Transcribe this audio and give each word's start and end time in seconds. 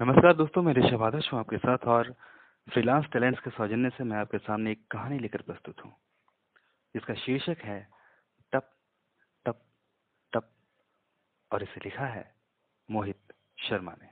नमस्कार 0.00 0.32
दोस्तों, 0.32 0.62
मैं 0.62 0.72
ऋषभ 0.74 1.02
आदर्श 1.02 1.28
हूँ 1.32 1.38
आपके 1.40 1.56
साथ 1.56 1.78
और 1.84 2.10
फ्रीलांस 2.66 3.06
टैलेंट्स 3.12 3.40
के 3.40 3.50
सौजन्य 3.50 3.90
से 3.90 4.04
मैं 4.04 4.16
आपके 4.16 4.38
सामने 4.38 4.70
एक 4.72 4.86
कहानी 4.90 5.18
लेकर 5.18 5.42
प्रस्तुत 5.42 5.84
हूँ। 5.84 5.92
जिसका 6.94 7.14
शीर्षक 7.14 7.56
है 7.64 7.78
टप 8.52 8.70
टप 9.46 9.60
टप 10.32 10.48
और 11.50 11.62
इसे 11.62 11.80
लिखा 11.84 12.06
है, 12.06 12.34
मोहित 12.88 13.34
शर्मा 13.58 13.92
ने। 13.92 14.08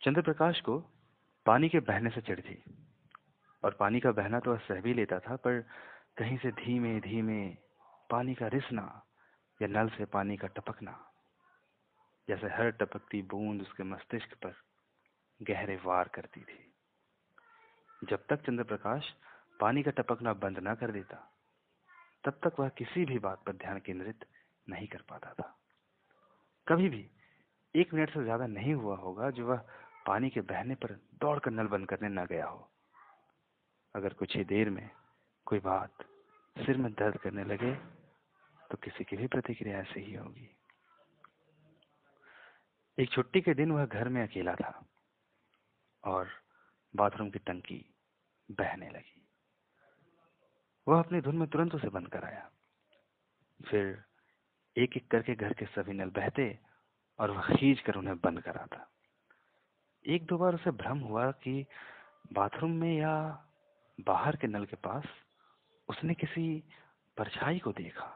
चंद्र 0.00 0.22
प्रकाश 0.22 0.60
को 0.60 0.78
पानी 1.46 1.68
के 1.68 1.80
बहने 1.80 2.10
से 2.10 2.20
चिढ़ 2.20 2.40
थी, 2.40 2.62
और 3.62 3.76
पानी 3.80 4.00
का 4.00 4.12
बहना 4.12 4.40
तो 4.40 4.56
सह 4.58 4.80
भी 4.80 4.94
लेता 4.94 5.18
था, 5.18 5.36
पर 5.36 5.60
कहीं 6.18 6.38
से 6.38 6.50
धीमे 6.50 6.98
धीमे 7.00 7.56
पानी 8.10 8.34
का 8.34 8.46
रिसना 8.48 9.06
या 9.62 9.68
नल 9.68 9.88
से 9.88 10.04
पानी 10.04 10.36
का 10.36 10.48
टपकना 10.48 11.04
जैसे 12.28 12.46
हर 12.48 12.70
टपकती 12.80 13.22
बूंद 13.24 13.62
उसके 13.62 13.82
मस्तिष्क 13.84 14.34
पर 14.42 14.54
गहरे 15.40 15.76
वार 15.84 16.08
करती 16.14 16.40
थी। 16.40 16.64
जब 18.02 18.26
तक 18.28 18.42
चंद्र 18.46 18.64
प्रकाश 18.64 19.12
पानी 19.60 19.82
का 19.82 19.90
टपकना 19.92 20.32
बंद 20.36 20.58
न 20.62 20.74
कर 20.74 20.90
देता, 20.92 21.16
तब 22.24 22.40
तक 22.44 22.60
वह 22.60 22.68
किसी 22.78 23.04
भी 23.04 23.18
बात 23.18 23.42
पर 23.46 23.52
ध्यान 23.56 23.78
केंद्रित 23.80 24.24
नहीं 24.66 24.86
कर 24.86 25.02
पाता 25.08 25.32
था। 25.32 25.54
कभी 26.66 26.88
भी 26.88 27.08
एक 27.74 27.94
मिनट 27.94 28.10
से 28.10 28.22
ज़्यादा 28.24 28.46
नहीं 28.48 28.74
हुआ 28.74 28.96
होगा 28.96 29.30
जो 29.30 29.46
वह 29.46 29.64
पानी 30.06 30.30
के 30.30 30.40
बहने 30.42 30.74
पर 30.74 30.92
दौड़कर 31.20 31.50
नल 31.50 31.66
बंद 31.68 31.88
करने 31.88 32.08
न 32.10 32.24
गया 32.26 32.46
हो। 32.46 32.68
अगर 33.94 34.12
कुछ 34.14 34.36
ही 34.36 34.44
देर 34.44 34.70
में 34.70 34.88
कोई 35.46 35.58
बात 35.60 36.04
सिर 36.56 36.76
में 36.76 36.92
दर्द 36.92 37.16
करने 37.16 37.44
लगे 37.44 37.74
तो 38.70 38.76
किसी 38.76 39.04
की 39.04 39.16
भी 39.16 39.26
प्रतिक्रिया 39.26 39.78
ऐसे 39.78 40.00
ही 40.00 40.14
होगी। 40.14 40.48
एक 42.98 43.10
छुट्टी 43.10 43.40
के 43.40 43.54
दिन 43.54 43.70
वह 43.72 43.84
घर 43.86 44.08
में 44.08 44.22
अकेला 44.22 44.54
था 44.54 44.72
और 46.04 46.28
बाथरूम 46.94 47.28
की 47.30 47.38
टंकी 47.38 47.84
बहने 48.48 48.88
लगी। 48.88 49.22
वह 50.86 50.98
अपनी 50.98 51.20
धुन 51.20 51.36
में 51.36 51.48
तुरंत 51.48 51.74
उसे 51.74 51.88
बंद 51.88 52.08
कराया। 52.08 52.48
फिर 53.60 54.02
एक 54.76 54.96
एक 54.96 55.06
करके 55.10 55.34
घर 55.34 55.52
के 55.52 55.66
सभी 55.66 55.92
नल 55.92 56.10
बहते 56.16 56.58
और 57.18 57.30
वह 57.30 57.54
खींच 57.54 57.80
कर 57.80 57.96
उन्हें 57.96 58.16
बंद 58.18 58.40
कराता। 58.42 58.88
एक 60.04 60.26
दो 60.26 60.38
बार 60.38 60.54
उसे 60.54 60.70
भ्रम 60.72 60.98
हुआ 61.00 61.30
कि 61.38 61.64
बाथरूम 62.32 62.72
में 62.72 62.92
या 62.94 63.14
बाहर 63.98 64.36
के 64.36 64.46
नल 64.46 64.64
के 64.64 64.76
पास 64.78 65.04
उसने 65.88 66.14
किसी 66.14 66.62
परछाई 67.16 67.58
को 67.58 67.72
देखा, 67.72 68.06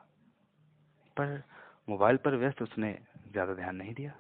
पर 1.17 1.43
मोबाइल 1.89 2.17
पर 2.17 2.37
व्यस्त 2.37 2.63
उसने 2.63 2.93
ज़्यादा 3.29 3.55
ध्यान 3.55 3.77
नहीं 3.77 3.95
दिया। 3.95 4.13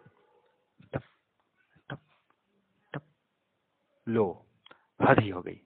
लो 4.09 4.47
हद 5.03 5.19
ही 5.19 5.29
हो 5.29 5.43
गई। 5.43 5.61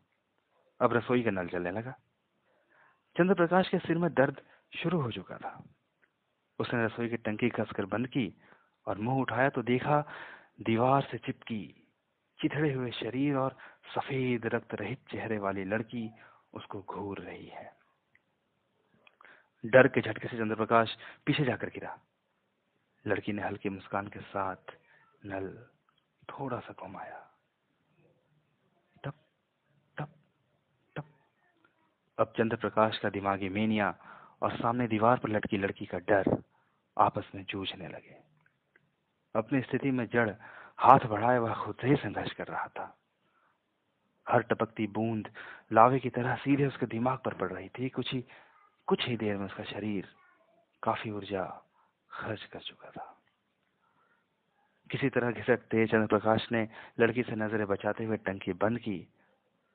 अब 0.81 0.93
रसोई 0.93 1.23
का 1.23 1.31
नल 1.31 1.49
चलने 1.49 1.71
लगा। 1.71 1.91
चंद्र 3.17 3.35
प्रकाश 3.35 3.69
के 3.69 3.79
सिर 3.79 3.99
में 3.99 4.15
दर्द 4.15 4.41
शुरू 4.77 5.01
हो 5.01 5.11
चुका 5.11 5.37
था। 5.37 5.65
उसने 6.59 6.85
रसोई 6.85 7.09
की 7.09 7.17
टंकी 7.17 7.49
कसकर 7.49 7.85
बंद 7.85 8.07
की 8.07 8.41
और 8.87 8.99
मुँह 8.99 9.21
उठाया 9.21 9.49
तो 9.49 9.63
देखा 9.63 10.05
दीवार 10.61 11.03
से 11.03 11.19
चिपकी, 11.19 11.85
चिथड़े 12.41 12.73
हुए 12.73 12.91
शरीर 12.91 13.37
और 13.37 13.57
सफ़ेद 13.95 14.47
रक्त 14.47 14.75
रहित 14.75 14.99
चेहरे 15.11 15.39
वाली 15.39 15.65
लड़की 15.65 16.11
उसको 16.55 16.83
घूर 16.83 17.19
रही 17.19 17.47
है। 17.47 17.77
डर 19.67 19.89
के 19.89 20.01
झटके 20.01 20.29
से 20.29 20.37
चंद्र 20.37 20.57
प्रकाश 20.57 20.97
पीछे 21.27 21.45
जाकर 21.45 21.67
गिरा। 21.67 22.01
लड़की 23.07 23.33
ने 23.33 23.43
हल्की 23.43 23.69
मुस्कान 23.69 24.09
के 24.09 24.21
साथ 24.21 24.77
नल 25.25 25.67
थोड़ा 26.31 26.59
सा 26.61 26.75
घुमाया 26.83 27.23
अब 32.19 32.33
चंद्र 32.37 32.57
प्रकाश 32.57 32.99
का 32.99 33.11
दिमागी 33.11 33.49
मेनिया 33.49 33.99
और 34.43 34.57
सामने 34.57 34.89
दीवार 34.89 35.19
पर 35.19 35.29
लटकी 35.29 35.57
लड़की 35.57 35.87
का 35.87 35.99
डर 35.99 36.43
आपस 36.99 37.25
में 37.35 37.45
जूझने 37.45 37.89
लगे। 37.89 38.17
अपनी 39.37 39.61
स्थिति 39.61 39.91
में 39.91 40.07
जड़ 40.07 40.31
हाथ 40.77 40.99
बढ़ाए 40.99 41.39
वह 41.39 41.55
खुद 41.55 41.75
से 41.75 41.97
संघर्ष 41.97 42.33
कर 42.33 42.47
रहा 42.47 42.69
था। 42.69 42.99
हर 44.29 44.43
टपकती 44.43 44.87
बूंद 44.87 45.29
लावे 45.73 45.99
की 45.99 46.11
तरह 46.11 46.37
सीधे 46.37 46.67
उसके 46.67 46.87
दिमाग 46.87 47.19
पर 47.19 47.35
पड़ 47.35 47.53
रही 47.53 47.69
थी। 47.69 47.89
कुछ 47.89 48.13
ही 48.13 48.25
कुछ 48.87 49.07
ही 49.07 49.17
देर 49.17 49.37
में 49.37 49.47
उसका 49.47 49.65
शरीर 49.65 50.09
काफ़ी 50.83 51.11
ऊर्जा 51.11 51.63
खर्च 52.11 52.45
कर 52.45 52.61
चुका 52.61 52.91
था। 52.91 53.16
किसी 54.91 55.09
तरह 55.09 55.31
घिसकते 55.33 55.87
चंद्र 55.87 56.07
प्रकाश 56.07 56.47
ने 56.53 56.69
लड़की 57.01 57.23
से 57.23 57.37
नज़रें 57.37 57.67
बचाते 57.67 58.05
हुए 58.05 58.17
टंकी 58.17 58.53
बंद 58.55 58.79
की 58.79 58.99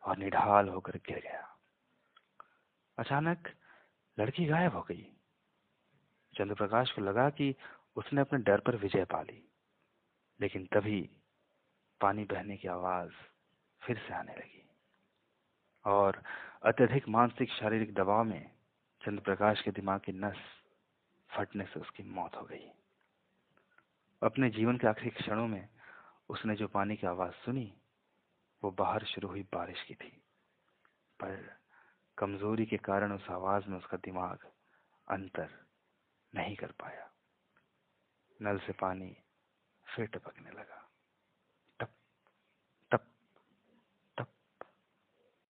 और 0.03 0.17
निढाल 0.17 0.69
होकर 0.69 0.97
गिर 1.07 1.19
गया। 1.19 1.47
अचानक 2.97 3.47
लड़की 4.17 4.45
गायब 4.45 4.73
हो 4.73 4.81
गई। 4.81 5.07
चंद्र 6.33 6.55
प्रकाश 6.55 6.91
को 6.91 7.01
लगा 7.01 7.29
कि 7.29 7.53
उसने 7.95 8.22
अपने 8.22 8.39
डर 8.39 8.59
पर 8.59 8.75
विजय 8.75 9.05
पा 9.05 9.22
ली, 9.22 9.44
लेकिन 10.39 10.66
तभी 10.66 11.01
पानी 12.01 12.23
बहने 12.23 12.57
की 12.57 12.67
आवाज़ 12.67 13.11
फिर 13.81 13.97
से 13.97 14.13
आने 14.13 14.33
लगी 14.33 14.63
और 15.85 16.22
अत्यधिक 16.66 17.07
मानसिक 17.09 17.49
शारीरिक 17.51 17.93
दबाव 17.93 18.23
में 18.23 18.51
चंद्र 19.01 19.22
प्रकाश 19.22 19.61
के 19.61 19.72
दिमाग 19.72 19.99
की 19.99 20.11
नस 20.11 20.38
फटने 21.29 21.66
से 21.66 21.79
उसकी 21.79 22.03
मौत 22.03 22.35
हो 22.35 22.41
गई। 22.41 22.72
अपने 24.23 24.49
जीवन 24.49 24.77
के 24.77 24.87
आखिरी 24.87 25.09
क्षणों 25.09 25.47
में 25.47 25.69
उसने 26.29 26.55
जो 26.55 26.67
पानी 26.67 26.95
की 26.95 27.07
आवाज़ 27.07 27.31
सुनी, 27.31 27.81
वो 28.63 28.71
बाहर 28.71 29.03
शुरू 29.03 29.27
हुई 29.27 29.43
बारिश 29.43 29.83
की 29.83 29.95
थी। 29.95 30.23
पर 31.19 31.59
कमज़ोरी 32.17 32.65
के 32.65 32.77
कारण 32.77 33.11
उस 33.11 33.29
आवाज़ 33.29 33.67
में 33.67 33.77
उसका 33.77 33.97
दिमाग 33.97 34.39
अंतर 35.07 35.65
नहीं 36.35 36.55
कर 36.55 36.71
पाया। 36.71 37.11
नल 38.41 38.59
से 38.59 38.73
पानी 38.73 39.17
फिर 39.95 40.05
टपकने 40.05 40.49
लगा। 40.49 40.80